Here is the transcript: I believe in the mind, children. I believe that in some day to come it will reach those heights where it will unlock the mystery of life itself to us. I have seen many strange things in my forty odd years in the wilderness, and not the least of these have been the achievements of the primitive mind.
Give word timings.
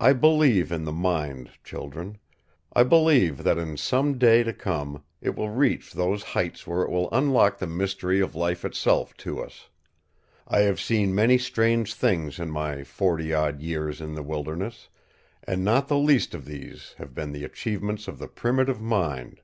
I 0.00 0.12
believe 0.12 0.72
in 0.72 0.82
the 0.82 0.90
mind, 0.90 1.50
children. 1.62 2.18
I 2.72 2.82
believe 2.82 3.44
that 3.44 3.58
in 3.58 3.76
some 3.76 4.18
day 4.18 4.42
to 4.42 4.52
come 4.52 5.04
it 5.20 5.36
will 5.36 5.50
reach 5.50 5.92
those 5.92 6.24
heights 6.34 6.66
where 6.66 6.82
it 6.82 6.90
will 6.90 7.08
unlock 7.12 7.58
the 7.60 7.68
mystery 7.68 8.20
of 8.20 8.34
life 8.34 8.64
itself 8.64 9.16
to 9.18 9.40
us. 9.40 9.68
I 10.48 10.62
have 10.62 10.80
seen 10.80 11.14
many 11.14 11.38
strange 11.38 11.94
things 11.94 12.40
in 12.40 12.50
my 12.50 12.82
forty 12.82 13.32
odd 13.32 13.60
years 13.60 14.00
in 14.00 14.16
the 14.16 14.24
wilderness, 14.24 14.88
and 15.44 15.62
not 15.64 15.86
the 15.86 15.96
least 15.96 16.34
of 16.34 16.44
these 16.44 16.96
have 16.98 17.14
been 17.14 17.30
the 17.30 17.44
achievements 17.44 18.08
of 18.08 18.18
the 18.18 18.26
primitive 18.26 18.80
mind. 18.82 19.40